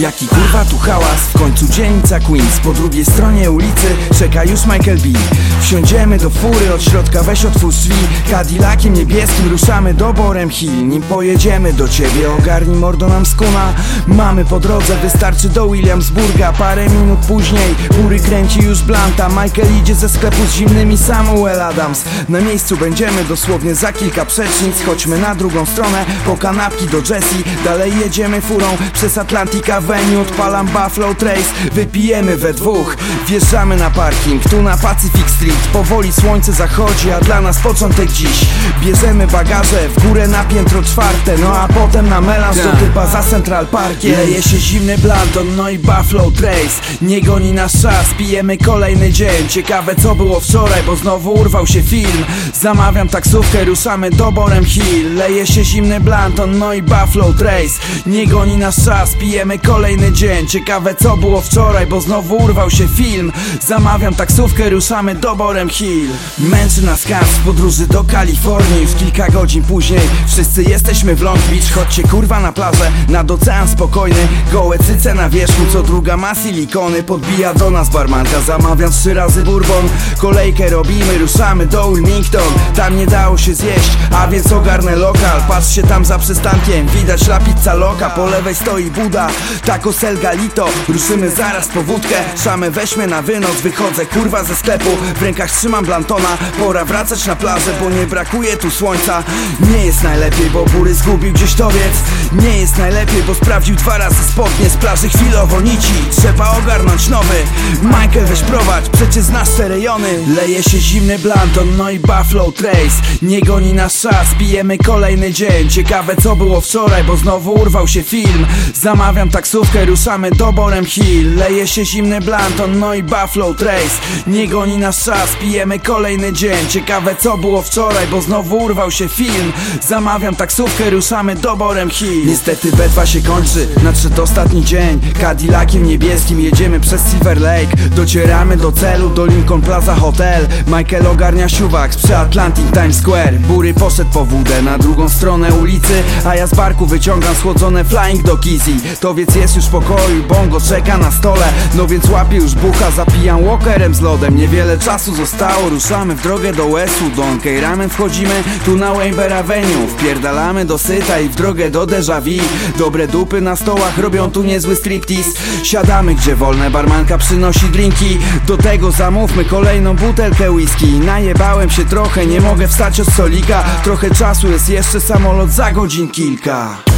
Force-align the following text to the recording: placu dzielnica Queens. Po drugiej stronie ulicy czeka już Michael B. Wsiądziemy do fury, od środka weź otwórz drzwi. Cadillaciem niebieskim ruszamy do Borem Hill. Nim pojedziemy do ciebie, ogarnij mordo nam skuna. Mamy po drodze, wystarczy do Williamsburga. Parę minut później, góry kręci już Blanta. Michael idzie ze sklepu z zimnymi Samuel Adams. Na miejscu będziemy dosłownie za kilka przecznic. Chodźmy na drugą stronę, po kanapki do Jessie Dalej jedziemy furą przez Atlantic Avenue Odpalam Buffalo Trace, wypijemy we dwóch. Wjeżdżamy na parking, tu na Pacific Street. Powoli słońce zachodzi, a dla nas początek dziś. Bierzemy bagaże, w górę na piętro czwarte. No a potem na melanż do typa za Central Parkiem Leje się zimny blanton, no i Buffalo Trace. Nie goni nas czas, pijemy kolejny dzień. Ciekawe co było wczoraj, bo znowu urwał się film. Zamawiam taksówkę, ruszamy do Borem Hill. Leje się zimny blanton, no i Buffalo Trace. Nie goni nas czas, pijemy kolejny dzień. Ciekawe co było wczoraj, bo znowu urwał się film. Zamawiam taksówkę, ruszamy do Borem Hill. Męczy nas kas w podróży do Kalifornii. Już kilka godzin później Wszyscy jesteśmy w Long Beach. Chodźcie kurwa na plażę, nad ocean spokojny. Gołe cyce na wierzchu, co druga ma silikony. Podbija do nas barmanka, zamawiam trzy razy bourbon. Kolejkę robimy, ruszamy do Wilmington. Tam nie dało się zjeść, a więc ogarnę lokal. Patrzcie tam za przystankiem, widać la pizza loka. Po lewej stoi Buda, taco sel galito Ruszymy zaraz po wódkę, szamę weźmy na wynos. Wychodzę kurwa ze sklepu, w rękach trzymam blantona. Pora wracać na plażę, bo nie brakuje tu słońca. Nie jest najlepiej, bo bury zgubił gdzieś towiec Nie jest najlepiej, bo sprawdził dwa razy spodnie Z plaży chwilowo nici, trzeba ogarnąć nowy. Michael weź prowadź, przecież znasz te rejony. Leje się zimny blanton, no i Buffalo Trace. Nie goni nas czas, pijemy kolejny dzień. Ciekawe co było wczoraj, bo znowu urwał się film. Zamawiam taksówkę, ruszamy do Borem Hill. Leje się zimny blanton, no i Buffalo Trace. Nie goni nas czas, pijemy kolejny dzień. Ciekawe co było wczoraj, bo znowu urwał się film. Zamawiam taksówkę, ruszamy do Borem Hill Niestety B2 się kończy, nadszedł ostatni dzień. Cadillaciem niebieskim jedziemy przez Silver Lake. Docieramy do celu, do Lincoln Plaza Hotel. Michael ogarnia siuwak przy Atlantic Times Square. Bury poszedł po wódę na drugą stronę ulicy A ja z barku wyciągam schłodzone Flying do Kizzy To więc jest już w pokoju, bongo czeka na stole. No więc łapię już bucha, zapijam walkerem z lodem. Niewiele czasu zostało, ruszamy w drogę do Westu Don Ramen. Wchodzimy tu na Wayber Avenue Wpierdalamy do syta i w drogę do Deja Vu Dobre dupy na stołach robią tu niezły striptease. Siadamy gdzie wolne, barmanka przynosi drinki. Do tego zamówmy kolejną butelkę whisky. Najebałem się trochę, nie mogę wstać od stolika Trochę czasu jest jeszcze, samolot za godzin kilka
placu 0.00 1.66
dzielnica 1.70 2.20
Queens. 2.20 2.60
Po 2.64 2.72
drugiej 2.72 3.04
stronie 3.04 3.50
ulicy 3.50 3.86
czeka 4.18 4.44
już 4.44 4.66
Michael 4.66 4.98
B. 4.98 5.18
Wsiądziemy 5.60 6.18
do 6.18 6.30
fury, 6.30 6.74
od 6.74 6.82
środka 6.82 7.22
weź 7.22 7.44
otwórz 7.44 7.74
drzwi. 7.74 7.94
Cadillaciem 8.30 8.94
niebieskim 8.94 9.50
ruszamy 9.50 9.94
do 9.94 10.12
Borem 10.12 10.50
Hill. 10.50 10.88
Nim 10.88 11.02
pojedziemy 11.02 11.72
do 11.72 11.88
ciebie, 11.88 12.32
ogarnij 12.38 12.76
mordo 12.76 13.08
nam 13.08 13.26
skuna. 13.26 13.74
Mamy 14.06 14.44
po 14.44 14.60
drodze, 14.60 14.96
wystarczy 14.96 15.48
do 15.48 15.68
Williamsburga. 15.68 16.52
Parę 16.52 16.88
minut 16.88 17.18
później, 17.18 17.74
góry 18.02 18.20
kręci 18.20 18.60
już 18.60 18.82
Blanta. 18.82 19.28
Michael 19.28 19.78
idzie 19.80 19.94
ze 19.94 20.08
sklepu 20.08 20.46
z 20.46 20.54
zimnymi 20.54 20.98
Samuel 20.98 21.62
Adams. 21.62 22.02
Na 22.28 22.40
miejscu 22.40 22.76
będziemy 22.76 23.24
dosłownie 23.24 23.74
za 23.74 23.92
kilka 23.92 24.24
przecznic. 24.24 24.76
Chodźmy 24.86 25.18
na 25.18 25.34
drugą 25.34 25.66
stronę, 25.66 26.04
po 26.26 26.36
kanapki 26.36 26.86
do 26.86 26.98
Jessie 26.98 27.44
Dalej 27.64 27.92
jedziemy 28.00 28.40
furą 28.40 28.66
przez 28.92 29.18
Atlantic 29.18 29.70
Avenue 29.90 30.20
Odpalam 30.20 30.66
Buffalo 30.66 31.14
Trace, 31.14 31.52
wypijemy 31.72 32.36
we 32.36 32.54
dwóch. 32.54 32.96
Wjeżdżamy 33.26 33.76
na 33.76 33.90
parking, 33.90 34.48
tu 34.50 34.62
na 34.62 34.76
Pacific 34.76 35.30
Street. 35.30 35.68
Powoli 35.72 36.12
słońce 36.12 36.52
zachodzi, 36.52 37.10
a 37.10 37.20
dla 37.20 37.40
nas 37.40 37.58
początek 37.58 38.12
dziś. 38.12 38.46
Bierzemy 38.80 39.26
bagaże, 39.26 39.88
w 39.88 40.06
górę 40.08 40.28
na 40.28 40.44
piętro 40.44 40.82
czwarte. 40.82 41.38
No 41.38 41.56
a 41.56 41.68
potem 41.68 42.08
na 42.08 42.20
melanż 42.20 42.56
do 42.56 42.72
typa 42.72 43.06
za 43.06 43.22
Central 43.22 43.66
Parkiem 43.66 44.12
Leje 44.12 44.42
się 44.42 44.58
zimny 44.58 44.98
blanton, 44.98 45.56
no 45.56 45.68
i 45.68 45.78
Buffalo 45.78 46.30
Trace. 46.30 46.80
Nie 47.02 47.22
goni 47.22 47.52
nas 47.52 47.82
czas, 47.82 48.06
pijemy 48.18 48.58
kolejny 48.58 49.12
dzień. 49.12 49.48
Ciekawe 49.48 49.94
co 50.02 50.14
było 50.14 50.40
wczoraj, 50.40 50.82
bo 50.82 50.96
znowu 50.96 51.32
urwał 51.32 51.66
się 51.66 51.82
film. 51.82 52.24
Zamawiam 52.60 53.08
taksówkę, 53.08 53.64
ruszamy 53.64 54.10
do 54.10 54.32
Borem 54.32 54.64
Hill. 54.64 55.14
Leje 55.14 55.46
się 55.46 55.64
zimny 55.64 56.00
blanton, 56.00 56.58
no 56.58 56.74
i 56.74 56.82
Buffalo 56.82 57.32
Trace. 57.32 57.80
Nie 58.06 58.26
goni 58.26 58.56
nas 58.56 58.84
czas, 58.84 59.14
pijemy 59.14 59.58
kolejny 59.58 59.79
dzień. 60.12 60.46
Ciekawe 60.46 60.94
co 60.94 61.16
było 61.16 61.40
wczoraj, 61.40 61.86
bo 61.86 62.00
znowu 62.00 62.36
urwał 62.36 62.70
się 62.70 62.88
film. 62.88 63.32
Zamawiam 63.66 64.14
taksówkę, 64.14 64.70
ruszamy 64.70 65.14
do 65.14 65.36
Borem 65.36 65.68
Hill. 65.68 66.10
Męczy 66.38 66.82
nas 66.82 67.04
kas 67.04 67.24
w 67.24 67.44
podróży 67.44 67.86
do 67.86 68.04
Kalifornii. 68.04 68.82
Już 68.82 68.94
kilka 68.94 69.28
godzin 69.28 69.62
później 69.62 70.00
Wszyscy 70.28 70.62
jesteśmy 70.62 71.16
w 71.16 71.22
Long 71.22 71.38
Beach. 71.38 71.72
Chodźcie 71.74 72.02
kurwa 72.02 72.40
na 72.40 72.52
plażę, 72.52 72.92
nad 73.08 73.30
ocean 73.30 73.68
spokojny. 73.68 74.28
Gołe 74.52 74.78
cyce 74.78 75.14
na 75.14 75.28
wierzchu, 75.28 75.62
co 75.72 75.82
druga 75.82 76.16
ma 76.16 76.34
silikony. 76.34 77.02
Podbija 77.02 77.54
do 77.54 77.70
nas 77.70 77.88
barmanka, 77.88 78.40
zamawiam 78.40 78.90
trzy 78.90 79.14
razy 79.14 79.42
bourbon. 79.42 79.88
Kolejkę 80.18 80.70
robimy, 80.70 81.18
ruszamy 81.18 81.66
do 81.66 81.92
Wilmington. 81.92 82.52
Tam 82.76 82.96
nie 82.96 83.06
dało 83.06 83.38
się 83.38 83.54
zjeść, 83.54 83.90
a 84.12 84.28
więc 84.28 84.52
ogarnę 84.52 84.96
lokal. 84.96 85.42
Patrzcie 85.48 85.82
tam 85.82 86.04
za 86.04 86.18
przystankiem, 86.18 86.86
widać 86.86 87.28
la 87.28 87.40
pizza 87.40 87.74
loka. 87.74 88.10
Po 88.10 88.26
lewej 88.26 88.54
stoi 88.54 88.90
Buda, 88.90 89.28
taco 89.70 89.92
sel 89.92 90.18
galito 90.18 90.68
Ruszymy 90.88 91.30
zaraz 91.30 91.68
po 91.68 91.82
wódkę, 91.82 92.14
szamę 92.44 92.70
weźmy 92.70 93.06
na 93.06 93.22
wynos. 93.22 93.60
Wychodzę 93.60 94.06
kurwa 94.06 94.44
ze 94.44 94.56
sklepu, 94.56 94.90
w 95.16 95.22
rękach 95.22 95.50
trzymam 95.50 95.84
blantona. 95.84 96.38
Pora 96.58 96.84
wracać 96.84 97.26
na 97.26 97.36
plażę, 97.36 97.70
bo 97.80 97.90
nie 97.90 98.06
brakuje 98.06 98.56
tu 98.56 98.70
słońca. 98.70 99.22
Nie 99.60 99.86
jest 99.86 100.02
najlepiej, 100.02 100.50
bo 100.50 100.64
bury 100.64 100.94
zgubił 100.94 101.32
gdzieś 101.32 101.54
towiec 101.54 101.92
Nie 102.32 102.58
jest 102.58 102.78
najlepiej, 102.78 103.22
bo 103.22 103.34
sprawdził 103.34 103.76
dwa 103.76 103.98
razy 103.98 104.24
spodnie 104.32 104.70
Z 104.70 104.76
plaży 104.76 105.08
chwilowo 105.08 105.60
nici, 105.60 105.92
trzeba 106.16 106.58
ogarnąć 106.58 107.08
nowy. 107.08 107.34
Michael 107.82 108.26
weź 108.26 108.40
prowadź, 108.40 108.88
przecież 108.88 109.24
znasz 109.24 109.50
te 109.50 109.68
rejony. 109.68 110.08
Leje 110.36 110.62
się 110.62 110.78
zimny 110.78 111.18
blanton, 111.18 111.76
no 111.76 111.90
i 111.90 111.98
Buffalo 111.98 112.52
Trace. 112.52 113.02
Nie 113.22 113.40
goni 113.40 113.72
nas 113.72 114.00
czas, 114.00 114.26
pijemy 114.38 114.78
kolejny 114.78 115.32
dzień. 115.32 115.68
Ciekawe 115.68 116.16
co 116.16 116.36
było 116.36 116.60
wczoraj, 116.60 117.04
bo 117.04 117.16
znowu 117.16 117.52
urwał 117.52 117.88
się 117.88 118.02
film. 118.02 118.46
Zamawiam 118.74 119.30
taksówkę, 119.30 119.84
ruszamy 119.84 120.30
do 120.30 120.52
Borem 120.52 120.86
Hill. 120.86 121.36
Leje 121.36 121.66
się 121.66 121.84
zimny 121.84 122.20
blanton, 122.20 122.78
no 122.78 122.94
i 122.94 123.02
Buffalo 123.02 123.54
Trace. 123.54 124.00
Nie 124.26 124.48
goni 124.48 124.78
nas 124.78 125.04
czas, 125.04 125.36
pijemy 125.40 125.78
kolejny 125.78 126.32
dzień. 126.32 126.68
Ciekawe 126.68 127.16
co 127.16 127.38
było 127.38 127.62
wczoraj, 127.62 128.06
bo 128.06 128.22
znowu 128.22 128.56
urwał 128.56 128.90
się 128.90 129.08
film. 129.08 129.52
Zamawiam 129.88 130.36
taksówkę, 130.36 130.90
ruszamy 130.90 131.34
do 131.34 131.56
Borem 131.56 131.90
Hill 131.90 132.19
Niestety 132.26 132.72
B2 132.72 133.06
się 133.06 133.20
kończy, 133.20 133.68
nadszedł 133.82 134.22
ostatni 134.22 134.64
dzień. 134.64 135.00
Cadillaciem 135.20 135.86
niebieskim 135.86 136.40
jedziemy 136.40 136.80
przez 136.80 137.10
Silver 137.10 137.40
Lake. 137.40 137.76
Docieramy 137.96 138.56
do 138.56 138.72
celu, 138.72 139.10
do 139.10 139.26
Lincoln 139.26 139.62
Plaza 139.62 139.94
Hotel. 139.94 140.48
Michael 140.66 141.06
ogarnia 141.06 141.48
siuwak 141.48 141.90
przy 141.90 142.16
Atlantic 142.16 142.64
Times 142.72 142.96
Square. 142.96 143.38
Bury 143.38 143.74
poszedł 143.74 144.10
po 144.10 144.24
wódę 144.24 144.62
na 144.62 144.78
drugą 144.78 145.08
stronę 145.08 145.52
ulicy 145.52 146.02
A 146.24 146.34
ja 146.34 146.46
z 146.46 146.54
barku 146.54 146.86
wyciągam 146.86 147.34
schłodzone 147.34 147.84
Flying 147.84 148.26
do 148.26 148.36
Kizzy 148.36 148.72
To 149.00 149.14
więc 149.14 149.34
jest 149.34 149.56
już 149.56 149.64
w 149.64 149.70
pokoju, 149.70 150.22
bongo 150.28 150.60
czeka 150.60 150.98
na 150.98 151.10
stole. 151.10 151.44
No 151.74 151.86
więc 151.86 152.08
łapię 152.08 152.36
już 152.36 152.54
bucha, 152.54 152.90
zapijam 152.90 153.44
walkerem 153.44 153.94
z 153.94 154.00
lodem. 154.00 154.36
Niewiele 154.36 154.78
czasu 154.78 155.14
zostało, 155.14 155.68
ruszamy 155.68 156.14
w 156.14 156.22
drogę 156.22 156.52
do 156.52 156.68
Westu 156.68 157.10
Don 157.16 157.40
Ramen. 157.62 157.90
Wchodzimy 157.90 158.42
tu 158.64 158.76
na 158.76 158.94
Wayber 158.94 159.32
Avenue 159.32 159.86
Wpierdalamy 159.88 160.64
do 160.64 160.78
syta 160.78 161.20
i 161.20 161.28
w 161.28 161.34
drogę 161.34 161.70
do 161.70 161.86
Deja 161.86 162.09
Vu 162.18 162.42
Dobre 162.78 163.08
dupy 163.08 163.40
na 163.40 163.56
stołach 163.56 163.98
robią 163.98 164.30
tu 164.30 164.42
niezły 164.42 164.76
striptease. 164.76 165.30
Siadamy 165.62 166.14
gdzie 166.14 166.36
wolne, 166.36 166.70
barmanka 166.70 167.18
przynosi 167.18 167.66
drinki. 167.66 168.18
Do 168.46 168.56
tego 168.56 168.90
zamówmy 168.90 169.44
kolejną 169.44 169.96
butelkę 169.96 170.52
whisky. 170.52 170.86
Najebałem 170.86 171.70
się 171.70 171.84
trochę, 171.84 172.26
nie 172.26 172.40
mogę 172.40 172.68
wstać 172.68 173.00
od 173.00 173.08
stolika 173.08 173.64
Trochę 173.84 174.10
czasu 174.10 174.48
jest 174.48 174.68
jeszcze, 174.68 175.00
samolot 175.00 175.50
za 175.50 175.72
godzin 175.72 176.08
kilka 176.08 176.89